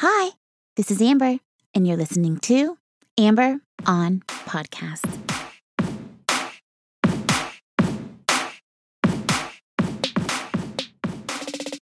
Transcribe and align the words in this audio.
Hi, 0.00 0.32
this 0.76 0.90
is 0.90 1.00
Amber, 1.00 1.38
and 1.72 1.88
you're 1.88 1.96
listening 1.96 2.36
to 2.40 2.76
Amber 3.16 3.60
on 3.86 4.20
Podcast. 4.28 5.06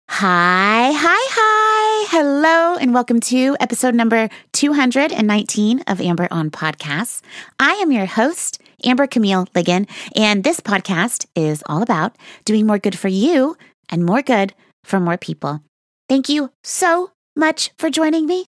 Hi, 0.09 0.91
hi, 0.91 1.27
hi. 1.29 2.07
Hello, 2.09 2.77
and 2.77 2.95
welcome 2.95 3.19
to 3.19 3.55
episode 3.59 3.93
number 3.93 4.27
219 4.53 5.81
of 5.85 6.01
Amber 6.01 6.27
on 6.31 6.49
Podcasts. 6.49 7.21
I 7.59 7.73
am 7.73 7.91
your 7.91 8.07
host, 8.07 8.59
Amber 8.83 9.05
Camille 9.05 9.45
Ligon, 9.53 9.87
and 10.15 10.43
this 10.43 10.59
podcast 10.59 11.27
is 11.35 11.61
all 11.67 11.83
about 11.83 12.15
doing 12.43 12.65
more 12.65 12.79
good 12.79 12.97
for 12.97 13.07
you 13.07 13.55
and 13.87 14.03
more 14.03 14.23
good 14.23 14.55
for 14.83 14.99
more 14.99 15.17
people. 15.17 15.61
Thank 16.07 16.27
you 16.27 16.51
so 16.63 17.11
much 17.39 17.71
for 17.77 17.89
joining 17.89 18.25
me. 18.25 18.45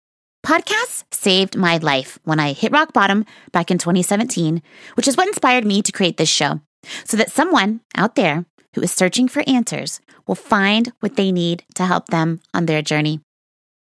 Podcasts 0.47 1.05
saved 1.11 1.57
my 1.57 1.77
life 1.79 2.19
when 2.23 2.39
I 2.39 2.53
hit 2.53 2.73
rock 2.73 2.93
bottom 2.93 3.25
back 3.51 3.71
in 3.71 3.79
2017, 3.79 4.63
which 4.95 5.09
is 5.09 5.17
what 5.17 5.27
inspired 5.27 5.67
me 5.67 5.83
to 5.83 5.93
create 5.93 6.17
this 6.17 6.29
show 6.29 6.61
so 7.05 7.17
that 7.17 7.33
someone 7.33 7.81
out 7.97 8.15
there 8.15 8.47
who 8.75 8.83
is 8.83 8.93
searching 8.93 9.27
for 9.27 9.43
answers 9.47 10.01
will 10.27 10.37
find 10.37 10.93
what 11.01 11.17
they 11.17 11.33
need 11.33 11.65
to 11.75 11.85
help 11.85 12.07
them 12.07 12.41
on 12.55 12.67
their 12.67 12.81
journey. 12.81 13.21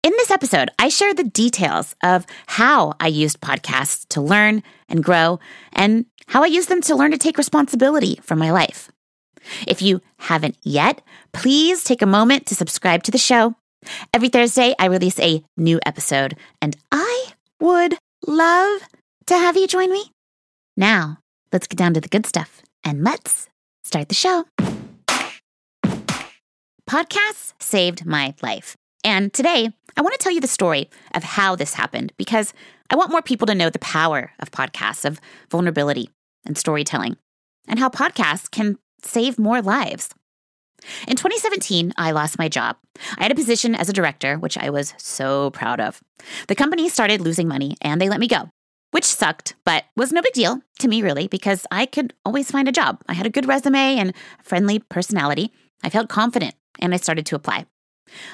In 0.02 0.12
this 0.12 0.30
episode, 0.30 0.70
I 0.78 0.88
share 0.88 1.14
the 1.14 1.24
details 1.24 1.94
of 2.02 2.26
how 2.46 2.94
I 2.98 3.06
used 3.06 3.40
podcasts 3.40 4.08
to 4.08 4.20
learn 4.20 4.62
and 4.88 5.04
grow 5.04 5.38
and 5.72 6.06
how 6.26 6.42
I 6.42 6.46
used 6.46 6.68
them 6.68 6.80
to 6.82 6.96
learn 6.96 7.10
to 7.12 7.18
take 7.18 7.38
responsibility 7.38 8.18
for 8.22 8.34
my 8.34 8.50
life. 8.50 8.90
If 9.68 9.82
you 9.82 10.00
haven't 10.18 10.56
yet, 10.62 11.02
please 11.32 11.84
take 11.84 12.02
a 12.02 12.06
moment 12.06 12.46
to 12.46 12.54
subscribe 12.54 13.02
to 13.04 13.10
the 13.10 13.18
show. 13.18 13.54
Every 14.12 14.28
Thursday, 14.28 14.74
I 14.78 14.86
release 14.86 15.18
a 15.18 15.42
new 15.56 15.80
episode, 15.86 16.36
and 16.60 16.76
I 16.92 17.28
would 17.60 17.94
love 18.26 18.82
to 19.26 19.34
have 19.34 19.56
you 19.56 19.66
join 19.66 19.90
me. 19.90 20.12
Now, 20.76 21.18
let's 21.52 21.66
get 21.66 21.78
down 21.78 21.94
to 21.94 22.00
the 22.00 22.08
good 22.08 22.26
stuff 22.26 22.62
and 22.84 23.04
let's 23.04 23.48
start 23.84 24.08
the 24.08 24.14
show. 24.14 24.44
Podcasts 26.88 27.54
saved 27.60 28.04
my 28.04 28.34
life. 28.42 28.76
And 29.04 29.32
today, 29.32 29.70
I 29.96 30.02
want 30.02 30.12
to 30.12 30.22
tell 30.22 30.32
you 30.32 30.40
the 30.40 30.46
story 30.46 30.90
of 31.14 31.22
how 31.22 31.56
this 31.56 31.74
happened 31.74 32.12
because 32.16 32.52
I 32.90 32.96
want 32.96 33.10
more 33.10 33.22
people 33.22 33.46
to 33.46 33.54
know 33.54 33.70
the 33.70 33.78
power 33.78 34.32
of 34.40 34.50
podcasts, 34.50 35.04
of 35.04 35.20
vulnerability 35.50 36.10
and 36.44 36.58
storytelling, 36.58 37.16
and 37.68 37.78
how 37.78 37.88
podcasts 37.88 38.50
can 38.50 38.78
save 39.02 39.38
more 39.38 39.62
lives. 39.62 40.10
In 41.06 41.16
2017, 41.16 41.92
I 41.96 42.10
lost 42.12 42.38
my 42.38 42.48
job. 42.48 42.76
I 43.18 43.24
had 43.24 43.32
a 43.32 43.36
position 43.36 43.74
as 43.74 43.88
a 43.88 43.92
director, 43.92 44.38
which 44.38 44.56
I 44.58 44.70
was 44.70 44.94
so 44.96 45.50
proud 45.50 45.80
of. 45.80 46.00
The 46.48 46.54
company 46.54 46.88
started 46.88 47.20
losing 47.20 47.48
money 47.48 47.76
and 47.82 48.00
they 48.00 48.08
let 48.08 48.20
me 48.20 48.28
go, 48.28 48.50
which 48.90 49.04
sucked, 49.04 49.54
but 49.64 49.84
was 49.96 50.12
no 50.12 50.22
big 50.22 50.32
deal 50.32 50.60
to 50.78 50.88
me, 50.88 51.02
really, 51.02 51.28
because 51.28 51.66
I 51.70 51.86
could 51.86 52.14
always 52.24 52.50
find 52.50 52.68
a 52.68 52.72
job. 52.72 53.02
I 53.08 53.14
had 53.14 53.26
a 53.26 53.30
good 53.30 53.48
resume 53.48 53.98
and 53.98 54.14
friendly 54.42 54.78
personality. 54.78 55.52
I 55.82 55.90
felt 55.90 56.08
confident 56.08 56.54
and 56.78 56.94
I 56.94 56.98
started 56.98 57.26
to 57.26 57.36
apply. 57.36 57.66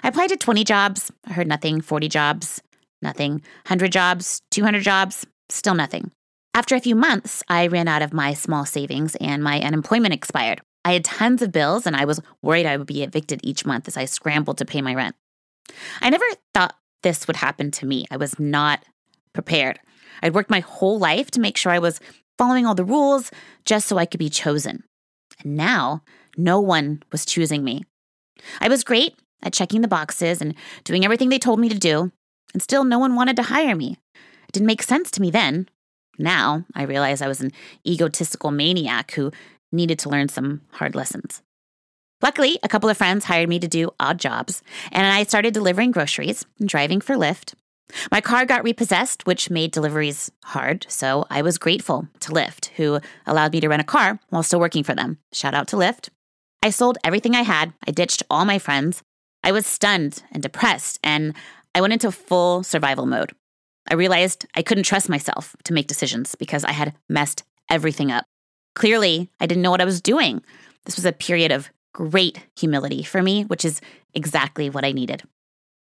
I 0.03 0.09
applied 0.09 0.29
to 0.29 0.37
20 0.37 0.65
jobs. 0.65 1.13
I 1.27 1.33
heard 1.33 1.47
nothing, 1.49 1.81
40 1.81 2.09
jobs, 2.09 2.63
nothing, 3.03 3.33
100 3.67 3.93
jobs, 3.93 4.41
200 4.51 4.83
jobs, 4.83 5.27
still 5.49 5.75
nothing. 5.75 6.11
After 6.55 6.75
a 6.75 6.81
few 6.81 6.95
months, 6.95 7.43
I 7.49 7.67
ran 7.67 7.87
out 7.87 8.01
of 8.01 8.15
my 8.15 8.33
small 8.33 8.65
savings 8.65 9.15
and 9.17 9.45
my 9.45 9.61
unemployment 9.61 10.15
expired. 10.15 10.63
I 10.87 10.93
had 10.93 11.05
tons 11.05 11.43
of 11.43 11.51
bills 11.51 11.85
and 11.85 11.97
I 11.97 12.05
was 12.05 12.21
worried 12.43 12.65
I 12.65 12.77
would 12.77 12.87
be 12.87 13.03
evicted 13.03 13.41
each 13.43 13.67
month 13.67 13.89
as 13.89 13.97
I 13.97 14.05
scrambled 14.05 14.59
to 14.59 14.65
pay 14.65 14.81
my 14.81 14.95
rent. 14.95 15.17
I 16.01 16.11
never 16.11 16.25
thought 16.55 16.77
this 17.03 17.27
would 17.27 17.35
happen 17.35 17.73
to 17.73 17.87
me. 17.87 18.07
I 18.09 18.17
was 18.17 18.39
not 18.39 18.85
prepared. 19.33 19.81
I'd 20.23 20.33
worked 20.33 20.49
my 20.49 20.61
whole 20.61 20.97
life 20.97 21.29
to 21.33 21.41
make 21.41 21.57
sure 21.57 21.73
I 21.73 21.81
was 21.81 21.99
following 22.39 22.67
all 22.67 22.77
the 22.77 22.85
rules 22.85 23.33
just 23.65 23.89
so 23.89 23.99
I 23.99 24.07
could 24.07 24.21
be 24.21 24.31
chosen. 24.31 24.85
And 25.43 25.57
now, 25.57 26.05
no 26.37 26.61
one 26.61 27.03
was 27.11 27.27
choosing 27.27 27.65
me. 27.65 27.83
I 28.61 28.69
was 28.69 28.85
great 28.85 29.17
at 29.43 29.53
checking 29.53 29.81
the 29.81 29.89
boxes 29.89 30.41
and 30.41 30.55
doing 30.85 31.05
everything 31.05 31.31
they 31.31 31.39
told 31.41 31.59
me 31.59 31.69
to 31.69 31.79
do, 31.79 32.13
and 32.53 32.63
still 32.63 32.85
no 32.85 33.01
one 33.01 33.17
wanted 33.17 33.35
to 33.37 33.43
hire 33.43 33.75
me. 33.75 33.99
It 34.15 34.53
didn't 34.53 34.69
make 34.69 34.85
sense 34.85 35.11
to 35.11 35.21
me 35.21 35.33
then. 35.33 35.69
Now 36.17 36.65
I 36.77 36.85
realize 36.85 37.21
I 37.21 37.29
was 37.29 37.41
an 37.41 37.51
egotistical 37.85 38.53
maniac 38.53 39.11
who 39.11 39.33
needed 39.73 39.99
to 40.01 40.09
learn 40.09 40.29
some 40.29 40.63
hard 40.73 40.95
lessons. 40.95 41.43
Luckily, 42.23 42.59
a 42.63 42.69
couple 42.69 42.89
of 42.89 42.97
friends 42.97 43.27
hired 43.27 43.49
me 43.49 43.59
to 43.59 43.69
do 43.69 43.91
odd 44.01 44.19
jobs, 44.19 44.63
and 44.91 45.07
I 45.07 45.25
started 45.25 45.53
delivering 45.53 45.91
groceries 45.91 46.47
and 46.59 46.69
driving 46.69 47.01
for 47.01 47.15
Lyft. 47.15 47.55
My 48.11 48.21
car 48.21 48.47
got 48.47 48.65
repossessed, 48.65 49.27
which 49.27 49.51
made 49.51 49.71
deliveries 49.71 50.31
hard, 50.45 50.87
so 50.89 51.27
I 51.31 51.43
was 51.43 51.59
grateful 51.59 52.09
to 52.21 52.33
Lyft, 52.33 52.71
who 52.77 53.01
allowed 53.27 53.53
me 53.53 53.61
to 53.61 53.69
rent 53.69 53.83
a 53.83 53.85
car 53.85 54.19
while 54.31 54.43
still 54.43 54.61
working 54.61 54.83
for 54.83 54.95
them. 54.95 55.19
Shout 55.33 55.55
out 55.55 55.69
to 55.69 55.77
Lyft. 55.77 56.09
I 56.63 56.71
sold 56.71 56.99
everything 57.05 57.35
I 57.35 57.43
had, 57.43 57.75
I 57.87 57.93
ditched 57.93 58.23
all 58.31 58.45
my 58.45 58.59
friends. 58.59 59.03
I 59.45 59.53
was 59.53 59.67
stunned 59.67 60.23
and 60.33 60.43
depressed, 60.43 60.99
and 61.05 61.35
I 61.75 61.81
went 61.81 61.93
into 61.93 62.11
full 62.11 62.63
survival 62.63 63.07
mode. 63.07 63.33
I 63.89 63.95
realized 63.95 64.47
I 64.55 64.63
couldn't 64.63 64.85
trust 64.85 65.09
myself 65.09 65.55
to 65.65 65.73
make 65.73 65.87
decisions 65.87 66.35
because 66.35 66.65
I 66.65 66.73
had 66.73 66.95
messed 67.09 67.45
everything 67.71 68.11
up. 68.11 68.25
Clearly, 68.77 69.31
I 69.41 69.47
didn't 69.47 69.63
know 69.63 69.71
what 69.71 69.81
I 69.81 69.87
was 69.87 70.03
doing. 70.03 70.43
This 70.85 70.97
was 70.97 71.07
a 71.07 71.13
period 71.13 71.51
of 71.51 71.71
great 71.95 72.47
humility 72.59 73.03
for 73.03 73.23
me, 73.23 73.45
which 73.45 73.65
is 73.65 73.81
exactly 74.13 74.69
what 74.69 74.85
I 74.85 74.93
needed. 74.93 75.23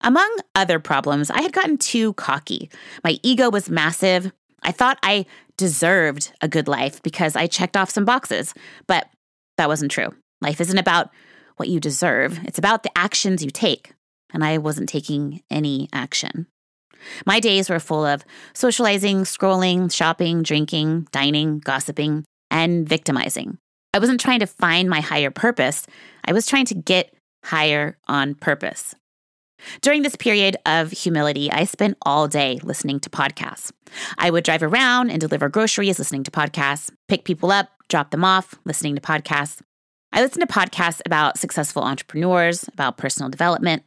Among 0.02 0.38
other 0.54 0.78
problems, 0.80 1.32
I 1.32 1.42
had 1.42 1.52
gotten 1.52 1.80
too 1.80 2.14
cocky. 2.14 2.70
My 3.04 3.18
ego 3.24 3.50
was 3.50 3.72
massive. 3.72 4.32
I 4.62 4.72
thought 4.72 5.00
I 5.02 5.26
deserved 5.58 6.32
a 6.42 6.48
good 6.48 6.68
life 6.68 7.02
because 7.02 7.36
I 7.36 7.48
checked 7.48 7.76
off 7.76 7.90
some 7.90 8.06
boxes, 8.06 8.54
but 8.86 9.10
that 9.58 9.68
wasn't 9.68 9.92
true. 9.92 10.14
Life 10.42 10.62
isn't 10.62 10.78
about 10.78 11.10
what 11.58 11.70
you 11.70 11.80
deserve, 11.80 12.40
it's 12.44 12.60
about 12.60 12.84
the 12.84 12.96
actions 12.96 13.44
you 13.44 13.50
take. 13.50 13.94
And 14.32 14.44
I 14.44 14.60
wasn't 14.60 14.90
taking 14.90 15.42
any 15.50 15.90
action. 15.92 16.46
My 17.26 17.40
days 17.40 17.68
were 17.68 17.80
full 17.80 18.06
of 18.06 18.26
socializing, 18.54 19.24
scrolling, 19.24 19.92
shopping, 19.92 20.44
drinking, 20.44 21.08
dining, 21.12 21.60
gossiping, 21.60 22.26
and 22.56 22.88
victimizing. 22.88 23.58
I 23.94 24.00
wasn't 24.00 24.22
trying 24.22 24.40
to 24.40 24.48
find 24.48 24.90
my 24.90 25.02
higher 25.02 25.30
purpose, 25.30 25.86
I 26.24 26.32
was 26.32 26.48
trying 26.48 26.66
to 26.68 26.76
get 26.76 27.14
higher 27.44 27.98
on 28.08 28.36
purpose. 28.36 28.96
During 29.82 30.04
this 30.04 30.16
period 30.16 30.56
of 30.66 30.92
humility, 30.92 31.52
I 31.52 31.66
spent 31.66 31.98
all 32.06 32.28
day 32.28 32.60
listening 32.64 33.00
to 33.02 33.10
podcasts. 33.10 33.72
I 34.18 34.30
would 34.30 34.44
drive 34.46 34.64
around 34.64 35.10
and 35.10 35.20
deliver 35.20 35.50
groceries 35.50 36.00
listening 36.00 36.24
to 36.24 36.32
podcasts, 36.32 36.92
pick 37.08 37.26
people 37.26 37.52
up, 37.52 37.70
drop 37.90 38.12
them 38.12 38.24
off, 38.24 38.56
listening 38.64 38.96
to 38.96 39.02
podcasts. 39.02 39.60
I 40.14 40.22
listened 40.22 40.48
to 40.48 40.54
podcasts 40.54 41.02
about 41.06 41.38
successful 41.38 41.84
entrepreneurs, 41.84 42.68
about 42.70 42.98
personal 42.98 43.30
development, 43.30 43.84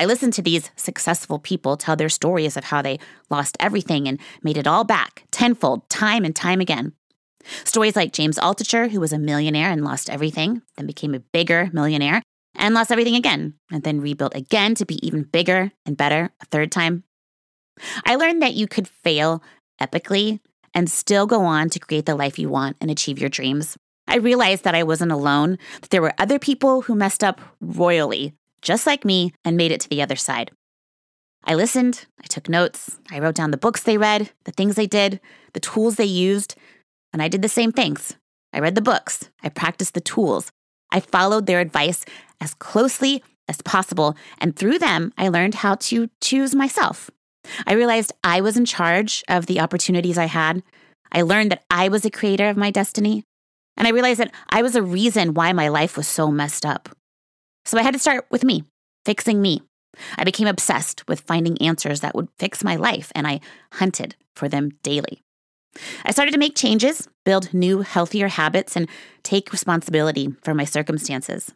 I 0.00 0.06
listened 0.06 0.32
to 0.34 0.42
these 0.42 0.70
successful 0.76 1.38
people 1.38 1.76
tell 1.76 1.94
their 1.94 2.08
stories 2.08 2.56
of 2.56 2.64
how 2.64 2.80
they 2.80 2.98
lost 3.28 3.58
everything 3.60 4.08
and 4.08 4.18
made 4.42 4.56
it 4.56 4.66
all 4.66 4.82
back 4.82 5.24
tenfold, 5.30 5.86
time 5.90 6.24
and 6.24 6.34
time 6.34 6.62
again. 6.62 6.94
Stories 7.64 7.96
like 7.96 8.12
James 8.12 8.38
Altucher, 8.38 8.90
who 8.90 9.00
was 9.00 9.12
a 9.12 9.18
millionaire 9.18 9.70
and 9.70 9.84
lost 9.84 10.10
everything, 10.10 10.62
then 10.76 10.86
became 10.86 11.14
a 11.14 11.20
bigger 11.20 11.70
millionaire 11.72 12.22
and 12.54 12.74
lost 12.74 12.90
everything 12.90 13.14
again, 13.14 13.54
and 13.70 13.82
then 13.82 14.00
rebuilt 14.00 14.34
again 14.34 14.74
to 14.74 14.84
be 14.84 15.04
even 15.06 15.22
bigger 15.22 15.72
and 15.86 15.96
better 15.96 16.30
a 16.40 16.46
third 16.46 16.70
time. 16.72 17.04
I 18.04 18.16
learned 18.16 18.42
that 18.42 18.54
you 18.54 18.66
could 18.66 18.88
fail 18.88 19.42
epically 19.80 20.40
and 20.74 20.90
still 20.90 21.26
go 21.26 21.42
on 21.42 21.70
to 21.70 21.78
create 21.78 22.06
the 22.06 22.14
life 22.14 22.38
you 22.38 22.48
want 22.48 22.76
and 22.80 22.90
achieve 22.90 23.18
your 23.18 23.30
dreams. 23.30 23.76
I 24.06 24.16
realized 24.16 24.64
that 24.64 24.74
I 24.74 24.82
wasn't 24.82 25.12
alone, 25.12 25.58
that 25.80 25.90
there 25.90 26.02
were 26.02 26.14
other 26.18 26.38
people 26.38 26.82
who 26.82 26.94
messed 26.94 27.24
up 27.24 27.40
royally 27.60 28.34
just 28.62 28.86
like 28.86 29.04
me, 29.04 29.32
and 29.44 29.56
made 29.56 29.72
it 29.72 29.80
to 29.80 29.88
the 29.88 30.02
other 30.02 30.16
side. 30.16 30.50
I 31.44 31.54
listened, 31.54 32.06
I 32.22 32.26
took 32.26 32.48
notes, 32.48 32.98
I 33.10 33.18
wrote 33.18 33.34
down 33.34 33.50
the 33.50 33.56
books 33.56 33.82
they 33.82 33.96
read, 33.96 34.30
the 34.44 34.52
things 34.52 34.74
they 34.74 34.86
did, 34.86 35.20
the 35.54 35.60
tools 35.60 35.96
they 35.96 36.04
used, 36.04 36.54
and 37.12 37.22
I 37.22 37.28
did 37.28 37.42
the 37.42 37.48
same 37.48 37.72
things. 37.72 38.16
I 38.52 38.60
read 38.60 38.74
the 38.74 38.82
books, 38.82 39.30
I 39.42 39.48
practiced 39.48 39.94
the 39.94 40.00
tools, 40.00 40.50
I 40.92 41.00
followed 41.00 41.46
their 41.46 41.60
advice 41.60 42.04
as 42.40 42.54
closely 42.54 43.22
as 43.48 43.62
possible, 43.62 44.16
and 44.38 44.56
through 44.56 44.78
them, 44.78 45.12
I 45.18 45.28
learned 45.28 45.56
how 45.56 45.76
to 45.76 46.08
choose 46.20 46.54
myself. 46.54 47.10
I 47.66 47.74
realized 47.74 48.12
I 48.22 48.40
was 48.40 48.56
in 48.56 48.64
charge 48.64 49.24
of 49.28 49.46
the 49.46 49.60
opportunities 49.60 50.18
I 50.18 50.26
had. 50.26 50.62
I 51.12 51.22
learned 51.22 51.50
that 51.50 51.64
I 51.70 51.88
was 51.88 52.04
a 52.04 52.10
creator 52.10 52.48
of 52.48 52.56
my 52.56 52.70
destiny. 52.70 53.24
And 53.76 53.86
I 53.86 53.92
realized 53.92 54.20
that 54.20 54.34
I 54.50 54.62
was 54.62 54.76
a 54.76 54.82
reason 54.82 55.34
why 55.34 55.52
my 55.52 55.68
life 55.68 55.96
was 55.96 56.06
so 56.06 56.30
messed 56.30 56.66
up. 56.66 56.90
So 57.64 57.78
I 57.78 57.82
had 57.82 57.94
to 57.94 58.00
start 58.00 58.26
with 58.30 58.44
me, 58.44 58.64
fixing 59.04 59.40
me. 59.40 59.62
I 60.18 60.24
became 60.24 60.46
obsessed 60.46 61.06
with 61.08 61.22
finding 61.22 61.60
answers 61.62 62.00
that 62.00 62.14
would 62.14 62.28
fix 62.38 62.62
my 62.62 62.76
life, 62.76 63.10
and 63.14 63.26
I 63.26 63.40
hunted 63.72 64.16
for 64.36 64.48
them 64.48 64.70
daily. 64.82 65.22
I 66.04 66.10
started 66.10 66.32
to 66.32 66.38
make 66.38 66.56
changes, 66.56 67.08
build 67.24 67.54
new, 67.54 67.80
healthier 67.80 68.28
habits, 68.28 68.76
and 68.76 68.88
take 69.22 69.52
responsibility 69.52 70.34
for 70.42 70.54
my 70.54 70.64
circumstances. 70.64 71.52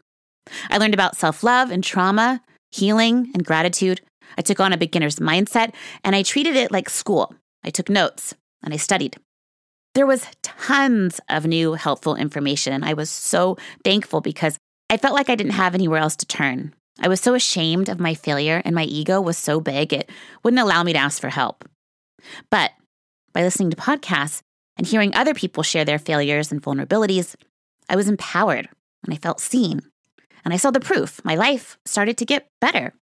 I 0.70 0.78
learned 0.78 0.94
about 0.94 1.16
self 1.16 1.42
love 1.42 1.70
and 1.70 1.82
trauma, 1.82 2.42
healing 2.70 3.30
and 3.34 3.44
gratitude. 3.44 4.00
I 4.36 4.42
took 4.42 4.60
on 4.60 4.72
a 4.72 4.78
beginner's 4.78 5.16
mindset 5.16 5.74
and 6.02 6.14
I 6.16 6.22
treated 6.22 6.56
it 6.56 6.72
like 6.72 6.88
school. 6.88 7.34
I 7.64 7.70
took 7.70 7.88
notes 7.88 8.34
and 8.62 8.72
I 8.74 8.76
studied. 8.76 9.16
There 9.94 10.06
was 10.06 10.26
tons 10.42 11.20
of 11.28 11.46
new 11.46 11.74
helpful 11.74 12.16
information, 12.16 12.72
and 12.72 12.84
I 12.84 12.94
was 12.94 13.08
so 13.10 13.56
thankful 13.84 14.20
because 14.20 14.58
I 14.90 14.96
felt 14.96 15.14
like 15.14 15.30
I 15.30 15.36
didn't 15.36 15.52
have 15.52 15.74
anywhere 15.74 16.00
else 16.00 16.16
to 16.16 16.26
turn. 16.26 16.74
I 17.00 17.08
was 17.08 17.20
so 17.20 17.34
ashamed 17.34 17.88
of 17.88 18.00
my 18.00 18.14
failure, 18.14 18.60
and 18.64 18.74
my 18.74 18.84
ego 18.84 19.20
was 19.20 19.38
so 19.38 19.60
big 19.60 19.92
it 19.92 20.10
wouldn't 20.42 20.60
allow 20.60 20.82
me 20.82 20.92
to 20.92 20.98
ask 20.98 21.20
for 21.20 21.28
help. 21.28 21.64
But 22.50 22.72
by 23.34 23.42
listening 23.42 23.70
to 23.70 23.76
podcasts 23.76 24.40
and 24.76 24.86
hearing 24.86 25.14
other 25.14 25.34
people 25.34 25.62
share 25.62 25.84
their 25.84 25.98
failures 25.98 26.50
and 26.50 26.62
vulnerabilities, 26.62 27.34
I 27.88 27.96
was 27.96 28.08
empowered 28.08 28.68
and 29.04 29.12
I 29.12 29.18
felt 29.18 29.40
seen. 29.40 29.82
And 30.44 30.54
I 30.54 30.56
saw 30.56 30.70
the 30.70 30.80
proof. 30.80 31.22
My 31.24 31.34
life 31.34 31.78
started 31.84 32.16
to 32.18 32.24
get 32.24 32.48
better. 32.60 32.94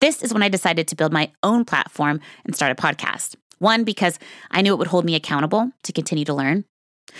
This 0.00 0.22
is 0.22 0.32
when 0.32 0.42
I 0.42 0.48
decided 0.48 0.88
to 0.88 0.96
build 0.96 1.12
my 1.12 1.32
own 1.42 1.64
platform 1.64 2.20
and 2.44 2.54
start 2.54 2.72
a 2.72 2.80
podcast. 2.80 3.36
One, 3.58 3.84
because 3.84 4.18
I 4.50 4.60
knew 4.60 4.72
it 4.72 4.78
would 4.78 4.88
hold 4.88 5.04
me 5.04 5.14
accountable 5.14 5.70
to 5.84 5.92
continue 5.92 6.24
to 6.26 6.34
learn. 6.34 6.64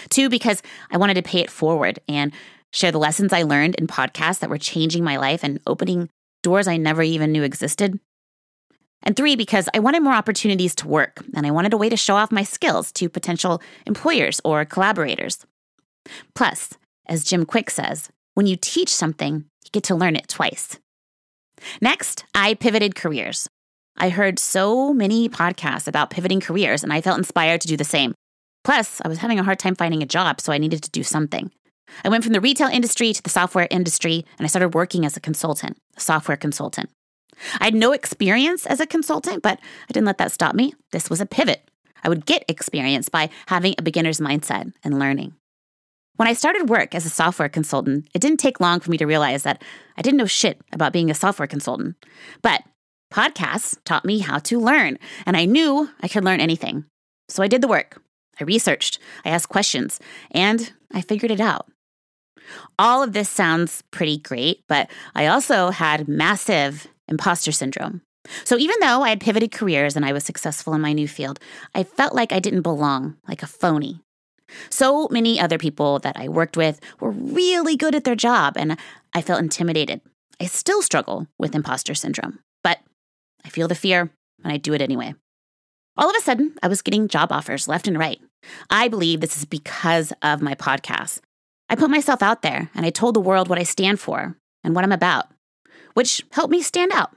Two, 0.09 0.29
because 0.29 0.63
I 0.91 0.99
wanted 0.99 1.15
to 1.15 1.23
pay 1.23 1.41
it 1.41 1.51
forward 1.51 2.01
and 2.09 2.33
share 2.73 2.93
the 2.93 2.99
lessons 2.99 3.33
I 3.33 3.43
learned 3.43 3.77
in 3.77 3.87
podcasts 3.87 4.41
that 4.41 4.51
were 4.51 4.59
changing 4.59 5.05
my 5.05 5.17
life 5.17 5.45
and 5.45 5.61
opening 5.67 6.11
doors 6.43 6.67
I 6.67 6.77
never 6.77 7.03
even 7.03 7.33
knew 7.33 7.45
existed. 7.45 7.99
And 9.05 9.17
three, 9.17 9.37
because 9.37 9.69
I 9.75 9.79
wanted 9.79 10.03
more 10.03 10.15
opportunities 10.15 10.75
to 10.77 10.89
work 10.89 11.23
and 11.35 11.47
I 11.47 11.51
wanted 11.51 11.75
a 11.75 11.77
way 11.77 11.89
to 11.91 11.97
show 11.97 12.17
off 12.17 12.33
my 12.33 12.43
skills 12.43 12.91
to 12.93 13.09
potential 13.09 13.63
employers 13.87 14.41
or 14.45 14.65
collaborators. 14.65 15.45
Plus, 16.35 16.73
as 17.07 17.25
Jim 17.25 17.45
Kwik 17.45 17.71
says, 17.71 18.09
when 18.33 18.47
you 18.47 18.57
teach 18.57 18.89
something, 18.89 19.45
you 19.65 19.71
get 19.73 19.85
to 19.85 19.95
learn 19.95 20.17
it 20.17 20.29
twice. 20.29 20.79
Next, 21.81 22.25
I 22.35 22.55
pivoted 22.55 22.97
careers. 22.97 23.49
I 23.97 24.09
heard 24.09 24.39
so 24.39 24.93
many 24.93 25.29
podcasts 25.29 25.87
about 25.87 26.11
pivoting 26.11 26.41
careers, 26.41 26.83
and 26.83 26.93
I 26.93 27.01
felt 27.01 27.19
inspired 27.19 27.61
to 27.61 27.69
do 27.69 27.77
the 27.77 27.85
same. 27.85 28.15
Plus, 28.65 29.01
I 29.05 29.09
was 29.09 29.19
having 29.19 29.39
a 29.39 29.45
hard 29.45 29.59
time 29.59 29.77
finding 29.77 30.03
a 30.03 30.07
job, 30.07 30.41
so 30.41 30.53
I 30.53 30.59
needed 30.59 30.83
to 30.83 30.91
do 30.91 31.05
something. 31.05 31.53
I 32.05 32.09
went 32.09 32.25
from 32.25 32.33
the 32.33 32.41
retail 32.41 32.69
industry 32.69 33.13
to 33.13 33.23
the 33.23 33.31
software 33.31 33.69
industry, 33.71 34.25
and 34.39 34.45
I 34.45 34.49
started 34.49 34.75
working 34.75 35.05
as 35.07 35.17
a 35.17 35.21
consultant, 35.21 35.77
a 35.97 36.01
software 36.01 36.37
consultant. 36.37 36.91
I 37.61 37.65
had 37.65 37.75
no 37.75 37.93
experience 37.93 38.67
as 38.67 38.81
a 38.81 38.87
consultant, 38.87 39.43
but 39.43 39.59
I 39.89 39.93
didn't 39.93 40.07
let 40.07 40.19
that 40.19 40.33
stop 40.33 40.55
me. 40.55 40.75
This 40.93 41.11
was 41.11 41.21
a 41.21 41.27
pivot. 41.27 41.69
I 42.03 42.09
would 42.09 42.27
get 42.27 42.45
experience 42.49 43.09
by 43.09 43.31
having 43.47 43.75
a 43.79 43.83
beginner's 43.83 44.21
mindset 44.21 44.73
and 44.83 44.99
learning. 44.99 45.35
When 46.17 46.29
I 46.29 46.33
started 46.33 46.69
work 46.69 46.95
as 46.95 47.05
a 47.05 47.11
software 47.11 47.49
consultant, 47.49 48.09
it 48.15 48.21
didn't 48.21 48.39
take 48.39 48.61
long 48.61 48.79
for 48.79 48.91
me 48.91 48.99
to 48.99 49.07
realize 49.07 49.43
that 49.43 49.63
I 49.97 50.03
didn't 50.03 50.19
know 50.19 50.27
shit 50.27 50.61
about 50.73 50.93
being 50.93 51.11
a 51.11 51.15
software 51.15 51.49
consultant. 51.49 51.97
But 52.41 52.63
podcasts 53.13 53.77
taught 53.85 54.05
me 54.05 54.21
how 54.21 54.39
to 54.39 54.61
learn, 54.61 54.99
and 55.27 55.37
I 55.37 55.45
knew 55.45 55.91
I 56.01 56.09
could 56.09 56.25
learn 56.25 56.41
anything. 56.41 56.85
So 57.29 57.43
I 57.43 57.49
did 57.49 57.63
the 57.63 57.69
work. 57.69 58.01
I 58.41 58.45
researched, 58.45 58.99
I 59.25 59.31
asked 59.31 59.49
questions, 59.49 59.99
and 60.31 60.73
I 60.93 61.01
figured 61.01 61.31
it 61.31 61.41
out. 61.41 61.67
All 62.79 63.03
of 63.03 63.13
this 63.13 63.29
sounds 63.29 63.83
pretty 63.91 64.19
great, 64.19 64.63
but 64.69 64.91
I 65.15 65.27
also 65.27 65.71
had 65.71 66.09
massive 66.09 66.87
imposter 67.09 67.53
syndrome. 67.53 68.03
So 68.45 68.57
even 68.57 68.77
though 68.81 69.03
I 69.03 69.11
had 69.11 69.21
pivoted 69.21 69.53
careers 69.53 69.97
and 69.97 70.05
I 70.05 70.13
was 70.13 70.25
successful 70.25 70.75
in 70.75 70.81
my 70.81 70.93
new 70.93 71.07
field, 71.07 71.39
I 71.75 71.83
felt 71.83 72.15
like 72.15 72.33
I 72.33 72.41
didn't 72.41 72.63
belong, 72.63 73.17
like 73.29 73.43
a 73.43 73.47
phony. 73.47 74.01
So 74.71 75.09
many 75.11 75.41
other 75.41 75.59
people 75.59 75.99
that 76.01 76.17
I 76.17 76.29
worked 76.29 76.57
with 76.57 76.81
were 77.01 77.11
really 77.11 77.77
good 77.77 77.95
at 77.95 78.05
their 78.05 78.15
job, 78.15 78.55
and 78.57 78.79
I 79.13 79.23
felt 79.23 79.41
intimidated. 79.41 80.01
I 80.41 80.47
still 80.47 80.83
struggle 80.83 81.27
with 81.39 81.55
imposter 81.55 81.95
syndrome, 81.95 82.41
but 82.63 82.79
I 83.45 83.49
feel 83.49 83.69
the 83.69 83.75
fear 83.75 84.11
and 84.43 84.53
I 84.53 84.57
do 84.57 84.75
it 84.75 84.83
anyway. 84.83 85.15
All 85.97 86.11
of 86.11 86.17
a 86.17 86.21
sudden, 86.21 86.57
I 86.63 86.69
was 86.69 86.83
getting 86.83 87.09
job 87.09 87.31
offers 87.31 87.69
left 87.69 87.87
and 87.87 87.99
right. 87.99 88.21
I 88.69 88.89
believe 88.89 89.21
this 89.21 89.37
is 89.37 89.45
because 89.45 90.13
of 90.23 90.43
my 90.43 90.55
podcast. 90.55 91.21
I 91.71 91.77
put 91.77 91.91
myself 91.91 92.23
out 92.23 92.43
there 92.43 92.71
and 92.75 92.85
I 92.85 92.91
told 92.91 93.15
the 93.15 93.21
world 93.21 93.49
what 93.49 93.59
I 93.59 93.63
stand 93.63 94.01
for 94.01 94.37
and 94.65 94.75
what 94.75 94.85
I'm 94.85 94.93
about, 94.93 95.27
which 95.95 96.25
helped 96.33 96.51
me 96.51 96.63
stand 96.63 96.93
out. 96.93 97.15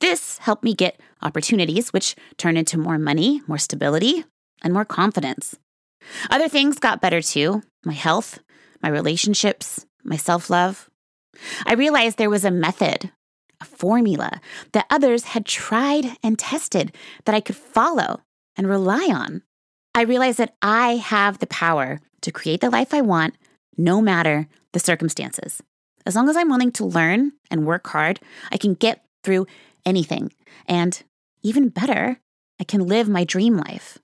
This 0.00 0.38
helped 0.38 0.64
me 0.64 0.74
get 0.74 1.00
opportunities, 1.22 1.92
which 1.92 2.16
turned 2.36 2.58
into 2.58 2.78
more 2.78 2.98
money, 2.98 3.42
more 3.46 3.58
stability, 3.58 4.24
and 4.62 4.72
more 4.72 4.84
confidence. 4.84 5.56
Other 6.30 6.48
things 6.48 6.78
got 6.78 7.00
better 7.00 7.22
too 7.22 7.62
my 7.84 7.92
health, 7.92 8.38
my 8.82 8.88
relationships, 8.88 9.86
my 10.02 10.16
self 10.16 10.50
love. 10.50 10.88
I 11.66 11.74
realized 11.74 12.18
there 12.18 12.30
was 12.30 12.44
a 12.44 12.50
method, 12.50 13.10
a 13.60 13.64
formula 13.64 14.40
that 14.72 14.86
others 14.90 15.24
had 15.24 15.46
tried 15.46 16.16
and 16.22 16.38
tested 16.38 16.94
that 17.24 17.34
I 17.34 17.40
could 17.40 17.56
follow 17.56 18.20
and 18.56 18.68
rely 18.68 19.08
on. 19.12 19.42
I 19.94 20.02
realized 20.02 20.38
that 20.38 20.54
I 20.60 20.96
have 20.96 21.38
the 21.38 21.46
power 21.46 22.00
to 22.22 22.32
create 22.32 22.60
the 22.60 22.70
life 22.70 22.92
I 22.92 23.00
want 23.00 23.34
no 23.76 24.00
matter 24.00 24.48
the 24.72 24.80
circumstances. 24.80 25.62
As 26.06 26.14
long 26.14 26.28
as 26.28 26.36
I'm 26.36 26.50
willing 26.50 26.72
to 26.72 26.84
learn 26.84 27.32
and 27.50 27.66
work 27.66 27.86
hard, 27.88 28.20
I 28.52 28.56
can 28.56 28.74
get 28.74 29.04
through 29.22 29.46
anything. 29.86 30.32
And 30.66 31.02
even 31.42 31.68
better, 31.68 32.20
I 32.60 32.64
can 32.64 32.86
live 32.86 33.08
my 33.08 33.24
dream 33.24 33.56
life. 33.56 33.98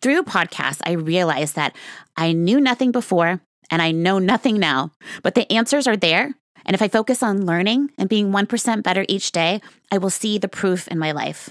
Through 0.00 0.24
podcasts, 0.24 0.80
I 0.84 0.92
realized 0.92 1.54
that 1.56 1.76
I 2.16 2.32
knew 2.32 2.60
nothing 2.60 2.92
before 2.92 3.40
and 3.70 3.82
I 3.82 3.92
know 3.92 4.18
nothing 4.18 4.58
now, 4.58 4.92
but 5.22 5.34
the 5.34 5.50
answers 5.52 5.86
are 5.86 5.96
there. 5.96 6.34
And 6.64 6.74
if 6.74 6.82
I 6.82 6.88
focus 6.88 7.22
on 7.22 7.46
learning 7.46 7.90
and 7.98 8.08
being 8.08 8.30
1% 8.32 8.82
better 8.82 9.04
each 9.08 9.32
day, 9.32 9.60
I 9.92 9.98
will 9.98 10.10
see 10.10 10.38
the 10.38 10.48
proof 10.48 10.88
in 10.88 10.98
my 10.98 11.12
life. 11.12 11.50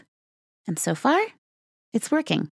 And 0.67 0.77
so 0.77 0.93
far, 0.93 1.19
it's 1.93 2.11
working. 2.11 2.49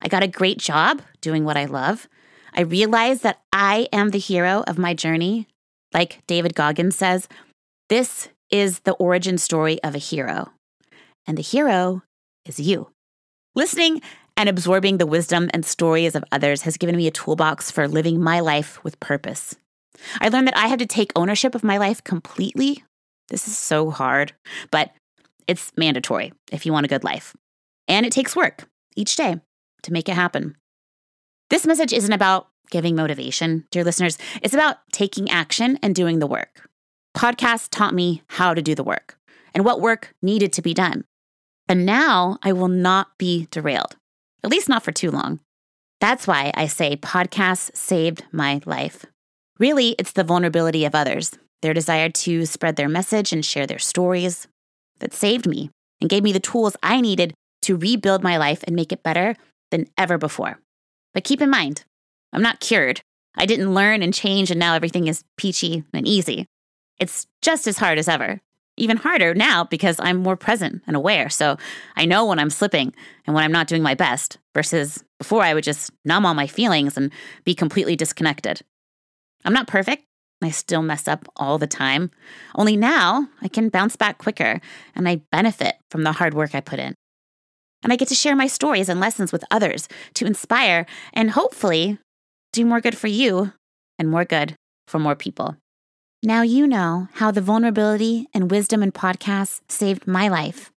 I 0.00 0.08
got 0.08 0.22
a 0.22 0.28
great 0.28 0.58
job 0.58 1.02
doing 1.20 1.44
what 1.44 1.56
I 1.56 1.66
love. 1.66 2.08
I 2.54 2.62
realized 2.62 3.22
that 3.22 3.40
I 3.52 3.88
am 3.92 4.10
the 4.10 4.18
hero 4.18 4.64
of 4.66 4.78
my 4.78 4.94
journey. 4.94 5.46
Like 5.92 6.22
David 6.26 6.54
Goggins 6.54 6.96
says, 6.96 7.28
this 7.88 8.28
is 8.50 8.80
the 8.80 8.92
origin 8.94 9.38
story 9.38 9.82
of 9.82 9.94
a 9.94 9.98
hero. 9.98 10.50
And 11.26 11.36
the 11.36 11.42
hero 11.42 12.02
is 12.44 12.60
you. 12.60 12.90
Listening 13.54 14.00
and 14.36 14.48
absorbing 14.48 14.98
the 14.98 15.06
wisdom 15.06 15.50
and 15.52 15.66
stories 15.66 16.14
of 16.14 16.24
others 16.32 16.62
has 16.62 16.76
given 16.76 16.96
me 16.96 17.06
a 17.06 17.12
toolbox 17.12 17.70
for 17.70 17.88
living 17.88 18.22
my 18.22 18.40
life 18.40 18.82
with 18.84 19.00
purpose. 19.00 19.56
I 20.20 20.28
learned 20.28 20.46
that 20.46 20.56
I 20.56 20.68
have 20.68 20.78
to 20.78 20.86
take 20.86 21.12
ownership 21.14 21.54
of 21.54 21.64
my 21.64 21.76
life 21.76 22.02
completely. 22.02 22.84
This 23.28 23.46
is 23.46 23.56
so 23.56 23.90
hard, 23.90 24.32
but 24.70 24.92
it's 25.46 25.72
mandatory 25.76 26.32
if 26.52 26.64
you 26.64 26.72
want 26.72 26.86
a 26.86 26.88
good 26.88 27.04
life. 27.04 27.34
And 27.88 28.06
it 28.06 28.12
takes 28.12 28.36
work 28.36 28.68
each 28.96 29.16
day 29.16 29.40
to 29.82 29.92
make 29.92 30.08
it 30.08 30.14
happen. 30.14 30.56
This 31.50 31.66
message 31.66 31.92
isn't 31.92 32.12
about 32.12 32.48
giving 32.70 32.96
motivation, 32.96 33.66
dear 33.70 33.84
listeners. 33.84 34.18
It's 34.42 34.54
about 34.54 34.78
taking 34.92 35.30
action 35.30 35.78
and 35.82 35.94
doing 35.94 36.18
the 36.18 36.26
work. 36.26 36.68
Podcasts 37.16 37.68
taught 37.68 37.94
me 37.94 38.22
how 38.28 38.54
to 38.54 38.62
do 38.62 38.74
the 38.74 38.84
work 38.84 39.18
and 39.54 39.64
what 39.64 39.80
work 39.80 40.14
needed 40.22 40.52
to 40.54 40.62
be 40.62 40.74
done. 40.74 41.04
And 41.68 41.84
now 41.84 42.38
I 42.42 42.52
will 42.52 42.68
not 42.68 43.18
be 43.18 43.48
derailed 43.50 43.96
at 44.42 44.50
least 44.50 44.68
not 44.68 44.82
for 44.82 44.92
too 44.92 45.10
long. 45.10 45.40
That's 46.00 46.26
why 46.26 46.50
I 46.54 46.66
say 46.66 46.96
podcasts 46.96 47.76
saved 47.76 48.24
my 48.32 48.60
life. 48.64 49.04
Really, 49.58 49.94
it's 49.98 50.12
the 50.12 50.24
vulnerability 50.24 50.84
of 50.84 50.94
others, 50.94 51.36
their 51.60 51.74
desire 51.74 52.08
to 52.08 52.46
spread 52.46 52.76
their 52.76 52.88
message 52.88 53.32
and 53.32 53.44
share 53.44 53.66
their 53.66 53.78
stories 53.78 54.48
that 55.00 55.12
saved 55.12 55.46
me 55.46 55.70
and 56.00 56.08
gave 56.08 56.22
me 56.22 56.32
the 56.32 56.40
tools 56.40 56.76
I 56.82 57.00
needed 57.00 57.34
to 57.62 57.76
rebuild 57.76 58.22
my 58.22 58.38
life 58.38 58.64
and 58.66 58.74
make 58.74 58.92
it 58.92 59.02
better 59.02 59.36
than 59.70 59.88
ever 59.98 60.16
before. 60.16 60.58
But 61.12 61.24
keep 61.24 61.42
in 61.42 61.50
mind, 61.50 61.84
I'm 62.32 62.42
not 62.42 62.60
cured. 62.60 63.00
I 63.36 63.46
didn't 63.46 63.74
learn 63.74 64.02
and 64.02 64.12
change, 64.12 64.50
and 64.50 64.60
now 64.60 64.74
everything 64.74 65.06
is 65.06 65.24
peachy 65.36 65.84
and 65.92 66.06
easy. 66.06 66.46
It's 66.98 67.26
just 67.42 67.66
as 67.66 67.78
hard 67.78 67.98
as 67.98 68.08
ever 68.08 68.40
even 68.80 68.96
harder 68.96 69.34
now 69.34 69.64
because 69.64 69.96
I'm 70.00 70.16
more 70.16 70.36
present 70.36 70.82
and 70.86 70.96
aware. 70.96 71.28
So 71.28 71.56
I 71.96 72.06
know 72.06 72.24
when 72.24 72.38
I'm 72.38 72.50
slipping 72.50 72.94
and 73.26 73.34
when 73.34 73.44
I'm 73.44 73.52
not 73.52 73.66
doing 73.66 73.82
my 73.82 73.94
best 73.94 74.38
versus 74.54 75.04
before 75.18 75.42
I 75.42 75.54
would 75.54 75.64
just 75.64 75.90
numb 76.04 76.24
all 76.24 76.34
my 76.34 76.46
feelings 76.46 76.96
and 76.96 77.12
be 77.44 77.54
completely 77.54 77.94
disconnected. 77.94 78.62
I'm 79.44 79.52
not 79.52 79.68
perfect. 79.68 80.04
I 80.42 80.50
still 80.50 80.80
mess 80.80 81.06
up 81.06 81.28
all 81.36 81.58
the 81.58 81.66
time. 81.66 82.10
Only 82.54 82.76
now 82.76 83.28
I 83.42 83.48
can 83.48 83.68
bounce 83.68 83.96
back 83.96 84.16
quicker 84.16 84.60
and 84.94 85.06
I 85.06 85.22
benefit 85.30 85.76
from 85.90 86.02
the 86.02 86.12
hard 86.12 86.32
work 86.32 86.54
I 86.54 86.60
put 86.60 86.78
in. 86.78 86.94
And 87.82 87.92
I 87.92 87.96
get 87.96 88.08
to 88.08 88.14
share 88.14 88.36
my 88.36 88.46
stories 88.46 88.88
and 88.88 89.00
lessons 89.00 89.32
with 89.32 89.44
others 89.50 89.88
to 90.14 90.26
inspire 90.26 90.86
and 91.12 91.32
hopefully 91.32 91.98
do 92.52 92.64
more 92.64 92.80
good 92.80 92.96
for 92.96 93.06
you 93.08 93.52
and 93.98 94.10
more 94.10 94.24
good 94.24 94.54
for 94.88 94.98
more 94.98 95.14
people. 95.14 95.56
Now 96.22 96.42
you 96.42 96.66
know 96.66 97.08
how 97.14 97.30
the 97.30 97.40
vulnerability 97.40 98.26
and 98.34 98.50
wisdom 98.50 98.82
in 98.82 98.92
podcasts 98.92 99.60
saved 99.68 100.06
my 100.06 100.28
life. 100.28 100.70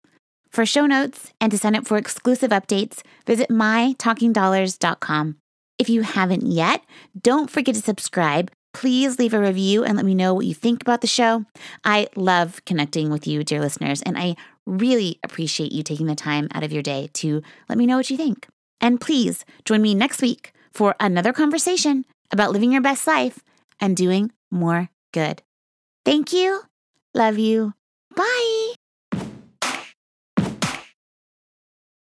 For 0.51 0.65
show 0.65 0.85
notes 0.85 1.33
and 1.39 1.51
to 1.51 1.57
sign 1.57 1.75
up 1.75 1.87
for 1.87 1.97
exclusive 1.97 2.51
updates, 2.51 3.01
visit 3.25 3.49
mytalkingdollars.com. 3.49 5.37
If 5.79 5.89
you 5.89 6.01
haven't 6.01 6.43
yet, 6.43 6.83
don't 7.19 7.49
forget 7.49 7.73
to 7.75 7.81
subscribe. 7.81 8.51
Please 8.73 9.17
leave 9.17 9.33
a 9.33 9.39
review 9.39 9.83
and 9.83 9.95
let 9.95 10.05
me 10.05 10.13
know 10.13 10.33
what 10.33 10.45
you 10.45 10.53
think 10.53 10.81
about 10.81 11.01
the 11.01 11.07
show. 11.07 11.45
I 11.83 12.07
love 12.15 12.63
connecting 12.65 13.09
with 13.09 13.25
you, 13.25 13.43
dear 13.43 13.61
listeners, 13.61 14.01
and 14.01 14.17
I 14.17 14.35
really 14.65 15.19
appreciate 15.23 15.71
you 15.71 15.83
taking 15.83 16.05
the 16.05 16.15
time 16.15 16.47
out 16.53 16.63
of 16.63 16.71
your 16.71 16.83
day 16.83 17.09
to 17.13 17.41
let 17.67 17.77
me 17.77 17.85
know 17.85 17.97
what 17.97 18.09
you 18.09 18.17
think. 18.17 18.47
And 18.79 19.01
please 19.01 19.45
join 19.65 19.81
me 19.81 19.95
next 19.95 20.21
week 20.21 20.53
for 20.73 20.95
another 20.99 21.33
conversation 21.33 22.05
about 22.31 22.51
living 22.51 22.71
your 22.71 22.81
best 22.81 23.07
life 23.07 23.39
and 23.79 23.95
doing 23.95 24.31
more 24.49 24.89
good. 25.11 25.41
Thank 26.05 26.33
you. 26.33 26.61
Love 27.13 27.37
you. 27.37 27.73
Bye. 28.15 28.70